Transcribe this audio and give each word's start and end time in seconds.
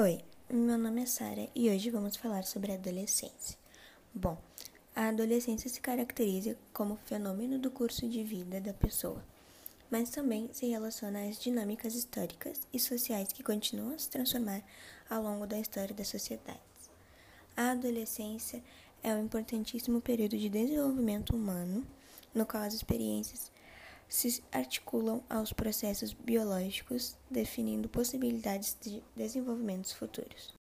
Oi, 0.00 0.20
meu 0.48 0.78
nome 0.78 1.02
é 1.02 1.06
Sara 1.06 1.48
e 1.56 1.68
hoje 1.68 1.90
vamos 1.90 2.14
falar 2.14 2.44
sobre 2.44 2.70
a 2.70 2.76
adolescência. 2.76 3.58
Bom, 4.14 4.38
a 4.94 5.08
adolescência 5.08 5.68
se 5.68 5.80
caracteriza 5.80 6.56
como 6.72 7.00
fenômeno 7.06 7.58
do 7.58 7.68
curso 7.68 8.08
de 8.08 8.22
vida 8.22 8.60
da 8.60 8.72
pessoa, 8.72 9.20
mas 9.90 10.10
também 10.10 10.48
se 10.52 10.68
relaciona 10.68 11.26
às 11.28 11.36
dinâmicas 11.40 11.96
históricas 11.96 12.60
e 12.72 12.78
sociais 12.78 13.32
que 13.32 13.42
continuam 13.42 13.92
a 13.92 13.98
se 13.98 14.08
transformar 14.08 14.62
ao 15.10 15.20
longo 15.20 15.48
da 15.48 15.58
história 15.58 15.92
das 15.92 16.06
sociedades. 16.06 16.62
A 17.56 17.72
adolescência 17.72 18.62
é 19.02 19.12
um 19.12 19.24
importantíssimo 19.24 20.00
período 20.00 20.38
de 20.38 20.48
desenvolvimento 20.48 21.34
humano, 21.34 21.84
no 22.32 22.46
qual 22.46 22.62
as 22.62 22.72
experiências 22.74 23.50
se 24.08 24.42
articulam 24.50 25.22
aos 25.28 25.52
processos 25.52 26.12
biológicos, 26.12 27.16
definindo 27.30 27.88
possibilidades 27.88 28.76
de 28.80 29.02
desenvolvimentos 29.14 29.92
futuros. 29.92 30.54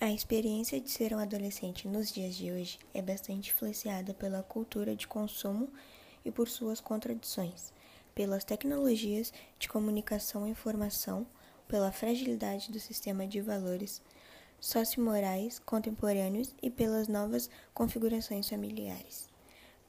A 0.00 0.10
experiência 0.10 0.80
de 0.80 0.90
ser 0.90 1.14
um 1.14 1.18
adolescente 1.18 1.86
nos 1.86 2.12
dias 2.12 2.34
de 2.34 2.50
hoje 2.50 2.78
é 2.92 3.00
bastante 3.00 3.50
influenciada 3.50 4.12
pela 4.12 4.42
cultura 4.42 4.94
de 4.94 5.06
consumo 5.06 5.68
e 6.24 6.30
por 6.30 6.48
suas 6.48 6.80
contradições, 6.80 7.72
pelas 8.14 8.44
tecnologias 8.44 9.32
de 9.58 9.68
comunicação 9.68 10.46
e 10.46 10.50
informação, 10.50 11.26
pela 11.68 11.92
fragilidade 11.92 12.70
do 12.70 12.80
sistema 12.80 13.26
de 13.26 13.40
valores 13.40 14.02
sociomorais 14.60 15.58
contemporâneos 15.58 16.54
e 16.62 16.70
pelas 16.70 17.08
novas 17.08 17.48
configurações 17.72 18.48
familiares. 18.48 19.33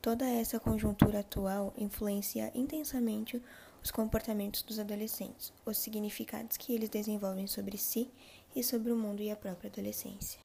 Toda 0.06 0.30
essa 0.30 0.60
conjuntura 0.60 1.22
atual 1.22 1.74
influencia 1.76 2.52
intensamente 2.54 3.42
os 3.84 3.90
comportamentos 3.90 4.62
dos 4.62 4.78
adolescentes, 4.78 5.52
os 5.66 5.80
significados 5.80 6.58
que 6.58 6.76
eles 6.76 6.90
desenvolvem 6.90 7.48
sobre 7.48 7.76
si 7.76 8.12
e 8.56 8.64
sobre 8.64 8.92
o 8.92 8.96
mundo 8.96 9.24
e 9.24 9.32
a 9.32 9.36
própria 9.36 9.68
adolescência. 9.68 10.42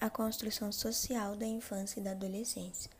A 0.00 0.10
construção 0.10 0.72
social 0.72 1.36
da 1.36 1.46
infância 1.46 2.00
e 2.00 2.02
da 2.02 2.10
adolescência. 2.10 2.90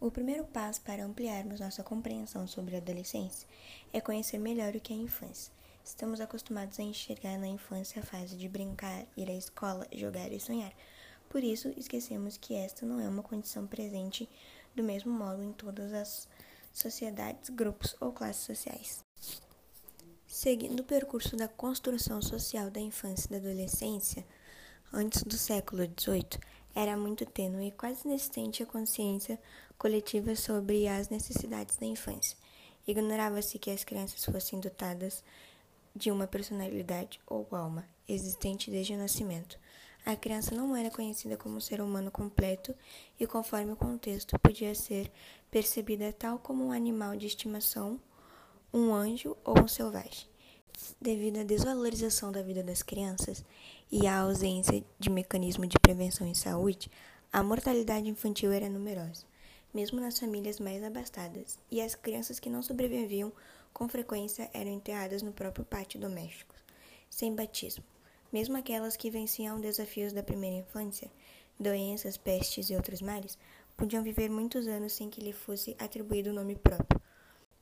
O 0.00 0.10
primeiro 0.10 0.46
passo 0.46 0.80
para 0.80 1.04
ampliarmos 1.04 1.60
nossa 1.60 1.82
compreensão 1.82 2.46
sobre 2.46 2.74
a 2.74 2.78
adolescência 2.78 3.46
é 3.92 4.00
conhecer 4.00 4.38
melhor 4.38 4.74
o 4.74 4.80
que 4.80 4.94
é 4.94 4.96
a 4.96 5.00
infância. 5.00 5.52
Estamos 5.84 6.18
acostumados 6.18 6.80
a 6.80 6.82
enxergar 6.82 7.36
na 7.36 7.46
infância 7.46 8.00
a 8.00 8.06
fase 8.06 8.38
de 8.38 8.48
brincar, 8.48 9.04
ir 9.18 9.28
à 9.28 9.34
escola, 9.34 9.86
jogar 9.92 10.32
e 10.32 10.40
sonhar. 10.40 10.72
Por 11.28 11.44
isso, 11.44 11.74
esquecemos 11.76 12.38
que 12.38 12.54
esta 12.54 12.86
não 12.86 13.00
é 13.00 13.08
uma 13.08 13.22
condição 13.22 13.66
presente 13.66 14.28
do 14.74 14.82
mesmo 14.82 15.12
modo 15.12 15.42
em 15.42 15.52
todas 15.52 15.92
as 15.92 16.28
sociedades, 16.72 17.50
grupos 17.50 17.96
ou 18.00 18.12
classes 18.12 18.44
sociais. 18.44 19.04
Seguindo 20.26 20.80
o 20.80 20.84
percurso 20.84 21.36
da 21.36 21.46
construção 21.46 22.20
social 22.20 22.70
da 22.70 22.80
infância 22.80 23.28
e 23.28 23.30
da 23.30 23.36
adolescência, 23.36 24.26
antes 24.92 25.22
do 25.22 25.36
século 25.36 25.84
XVIII, 25.84 26.40
era 26.74 26.96
muito 26.96 27.24
tênue 27.24 27.68
e 27.68 27.70
quase 27.70 28.04
inexistente 28.04 28.62
a 28.62 28.66
consciência 28.66 29.40
coletiva 29.78 30.34
sobre 30.34 30.88
as 30.88 31.08
necessidades 31.08 31.76
da 31.76 31.86
infância. 31.86 32.36
Ignorava-se 32.86 33.58
que 33.58 33.70
as 33.70 33.84
crianças 33.84 34.24
fossem 34.24 34.58
dotadas 34.58 35.22
de 35.94 36.10
uma 36.10 36.26
personalidade 36.26 37.20
ou 37.26 37.46
alma 37.52 37.88
existente 38.08 38.70
desde 38.70 38.94
o 38.94 38.98
nascimento, 38.98 39.58
a 40.04 40.14
criança 40.14 40.54
não 40.54 40.76
era 40.76 40.90
conhecida 40.90 41.36
como 41.36 41.56
um 41.56 41.60
ser 41.60 41.80
humano 41.80 42.10
completo 42.10 42.74
e, 43.18 43.26
conforme 43.26 43.72
o 43.72 43.76
contexto, 43.76 44.38
podia 44.38 44.74
ser 44.74 45.10
percebida 45.50 46.12
tal 46.12 46.38
como 46.38 46.66
um 46.66 46.72
animal 46.72 47.16
de 47.16 47.26
estimação, 47.26 47.98
um 48.72 48.92
anjo 48.92 49.34
ou 49.42 49.58
um 49.58 49.68
selvagem. 49.68 50.28
Devido 51.00 51.38
à 51.38 51.42
desvalorização 51.42 52.30
da 52.30 52.42
vida 52.42 52.62
das 52.62 52.82
crianças 52.82 53.42
e 53.90 54.06
à 54.06 54.20
ausência 54.20 54.84
de 54.98 55.08
mecanismo 55.08 55.66
de 55.66 55.78
prevenção 55.78 56.26
em 56.26 56.34
saúde, 56.34 56.90
a 57.32 57.42
mortalidade 57.42 58.08
infantil 58.08 58.52
era 58.52 58.68
numerosa, 58.68 59.24
mesmo 59.72 60.00
nas 60.00 60.18
famílias 60.18 60.60
mais 60.60 60.84
abastadas, 60.84 61.58
e 61.70 61.80
as 61.80 61.94
crianças 61.94 62.38
que 62.38 62.50
não 62.50 62.62
sobreviviam 62.62 63.32
com 63.72 63.88
frequência 63.88 64.50
eram 64.52 64.70
enterradas 64.70 65.22
no 65.22 65.32
próprio 65.32 65.64
pátio 65.64 65.98
doméstico, 65.98 66.54
sem 67.08 67.34
batismo 67.34 67.93
mesmo 68.34 68.56
aquelas 68.56 68.96
que 68.96 69.12
venciam 69.12 69.60
desafios 69.60 70.12
da 70.12 70.20
primeira 70.20 70.56
infância, 70.56 71.08
doenças, 71.56 72.16
pestes 72.16 72.68
e 72.68 72.74
outros 72.74 73.00
males, 73.00 73.38
podiam 73.76 74.02
viver 74.02 74.28
muitos 74.28 74.66
anos 74.66 74.92
sem 74.92 75.08
que 75.08 75.20
lhe 75.20 75.32
fosse 75.32 75.76
atribuído 75.78 76.30
o 76.30 76.32
nome 76.32 76.56
próprio. 76.56 77.00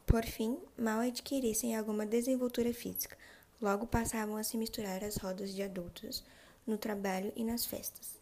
Por 0.07 0.25
fim, 0.25 0.57
mal 0.79 1.01
adquirissem 1.01 1.77
alguma 1.77 2.07
desenvoltura 2.07 2.73
física, 2.73 3.19
logo 3.61 3.87
passavam 3.87 4.39
a 4.39 4.43
se 4.43 4.57
misturar 4.57 5.05
às 5.05 5.19
rodas 5.19 5.55
de 5.55 5.63
adultos, 5.63 6.25
no 6.67 6.79
trabalho 6.79 7.31
e 7.37 7.45
nas 7.45 7.67
festas. 7.67 8.19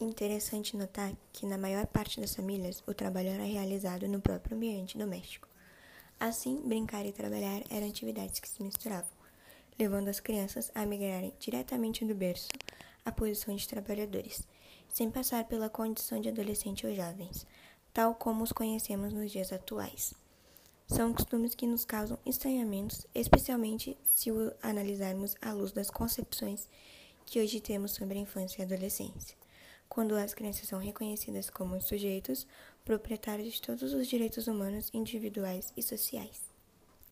Interessante 0.00 0.76
notar 0.76 1.12
que, 1.32 1.46
na 1.46 1.58
maior 1.58 1.88
parte 1.88 2.20
das 2.20 2.36
famílias, 2.36 2.80
o 2.86 2.94
trabalho 2.94 3.30
era 3.30 3.42
realizado 3.42 4.06
no 4.06 4.20
próprio 4.20 4.56
ambiente 4.56 4.96
doméstico. 4.96 5.48
Assim, 6.20 6.62
brincar 6.64 7.04
e 7.04 7.10
trabalhar 7.10 7.64
eram 7.70 7.88
atividades 7.88 8.38
que 8.38 8.48
se 8.48 8.62
misturavam 8.62 9.17
levando 9.78 10.08
as 10.08 10.20
crianças 10.20 10.70
a 10.74 10.84
migrarem 10.84 11.32
diretamente 11.38 12.04
do 12.04 12.14
berço 12.14 12.48
à 13.04 13.12
posição 13.12 13.54
de 13.54 13.68
trabalhadores, 13.68 14.46
sem 14.88 15.10
passar 15.10 15.44
pela 15.44 15.70
condição 15.70 16.20
de 16.20 16.28
adolescente 16.28 16.86
ou 16.86 16.94
jovens, 16.94 17.46
tal 17.92 18.14
como 18.14 18.42
os 18.42 18.52
conhecemos 18.52 19.12
nos 19.12 19.30
dias 19.30 19.52
atuais. 19.52 20.14
São 20.86 21.12
costumes 21.12 21.54
que 21.54 21.66
nos 21.66 21.84
causam 21.84 22.18
estranhamentos, 22.24 23.06
especialmente 23.14 23.96
se 24.06 24.30
o 24.32 24.52
analisarmos 24.62 25.36
à 25.40 25.52
luz 25.52 25.70
das 25.70 25.90
concepções 25.90 26.68
que 27.26 27.38
hoje 27.40 27.60
temos 27.60 27.92
sobre 27.92 28.18
a 28.18 28.22
infância 28.22 28.60
e 28.60 28.62
a 28.62 28.64
adolescência, 28.64 29.36
quando 29.86 30.14
as 30.16 30.32
crianças 30.32 30.66
são 30.66 30.78
reconhecidas 30.78 31.50
como 31.50 31.80
sujeitos 31.80 32.46
proprietários 32.86 33.52
de 33.52 33.60
todos 33.60 33.92
os 33.92 34.06
direitos 34.06 34.48
humanos, 34.48 34.90
individuais 34.94 35.72
e 35.76 35.82
sociais. 35.82 36.47